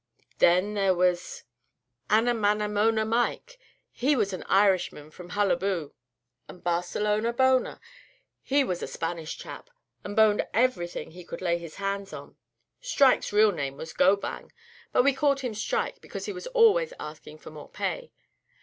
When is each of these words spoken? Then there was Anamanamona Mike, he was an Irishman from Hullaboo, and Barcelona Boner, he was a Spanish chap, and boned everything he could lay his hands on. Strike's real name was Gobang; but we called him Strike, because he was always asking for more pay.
Then 0.39 0.73
there 0.73 0.95
was 0.95 1.43
Anamanamona 2.09 3.05
Mike, 3.05 3.59
he 3.91 4.15
was 4.15 4.33
an 4.33 4.41
Irishman 4.49 5.11
from 5.11 5.29
Hullaboo, 5.29 5.93
and 6.49 6.63
Barcelona 6.63 7.31
Boner, 7.31 7.79
he 8.41 8.63
was 8.63 8.81
a 8.81 8.87
Spanish 8.87 9.37
chap, 9.37 9.69
and 10.03 10.15
boned 10.15 10.47
everything 10.55 11.11
he 11.11 11.23
could 11.23 11.39
lay 11.43 11.59
his 11.59 11.75
hands 11.75 12.13
on. 12.13 12.35
Strike's 12.79 13.31
real 13.31 13.51
name 13.51 13.77
was 13.77 13.93
Gobang; 13.93 14.51
but 14.91 15.03
we 15.03 15.13
called 15.13 15.41
him 15.41 15.53
Strike, 15.53 16.01
because 16.01 16.25
he 16.25 16.33
was 16.33 16.47
always 16.47 16.93
asking 16.99 17.37
for 17.37 17.51
more 17.51 17.69
pay. 17.69 18.11